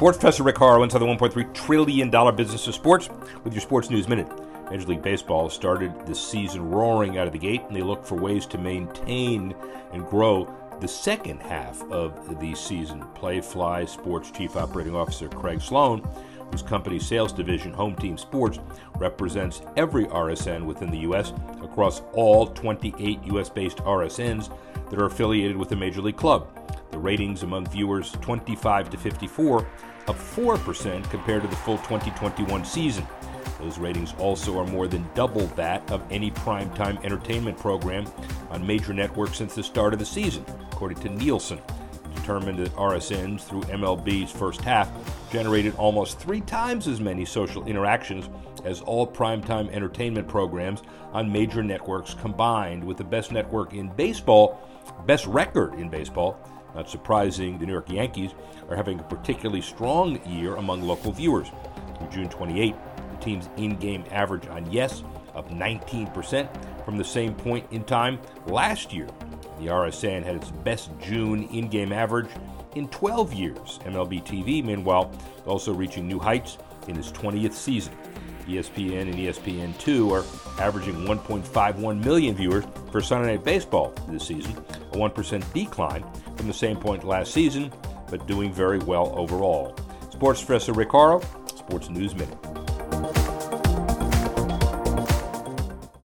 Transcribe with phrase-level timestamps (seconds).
[0.00, 3.10] Sports Professor Rick Horrow inside the $1.3 trillion business of sports
[3.44, 4.28] with your Sports News Minute.
[4.70, 8.14] Major League Baseball started the season roaring out of the gate, and they look for
[8.14, 9.54] ways to maintain
[9.92, 10.50] and grow
[10.80, 13.02] the second half of the season.
[13.14, 16.00] Playfly Sports Chief Operating Officer Craig Sloan,
[16.50, 18.58] whose company's sales division, Home Team Sports,
[18.96, 21.32] represents every RSN within the U.S.
[21.62, 23.48] across all 28 U.S.
[23.48, 24.52] based RSNs
[24.90, 26.48] that are affiliated with a major league club.
[26.90, 29.66] The ratings among viewers 25 to 54
[30.08, 33.06] up 4% compared to the full 2021 season.
[33.60, 38.06] Those ratings also are more than double that of any primetime entertainment program
[38.50, 41.60] on major networks since the start of the season, according to Nielsen.
[42.20, 44.90] Determined that RSNs through MLB's first half
[45.32, 48.28] generated almost three times as many social interactions
[48.64, 54.60] as all primetime entertainment programs on major networks combined, with the best network in baseball,
[55.06, 56.38] best record in baseball,
[56.74, 58.32] not surprising, the New York Yankees
[58.68, 61.48] are having a particularly strong year among local viewers.
[61.98, 62.74] Through June 28,
[63.12, 65.02] the team's in game average on Yes
[65.34, 69.08] up 19% from the same point in time last year.
[69.60, 72.30] The RSN had its best June in game average
[72.76, 73.78] in 12 years.
[73.84, 75.12] MLB TV, meanwhile,
[75.44, 76.56] also reaching new heights
[76.88, 77.94] in its 20th season.
[78.46, 84.56] ESPN and ESPN2 are averaging 1.51 million viewers for Sunday Night Baseball this season,
[84.92, 86.04] a 1% decline
[86.36, 87.70] from the same point last season,
[88.10, 89.76] but doing very well overall.
[90.10, 91.20] Sports Professor Rick Horrow,
[91.54, 92.49] Sports News Minute.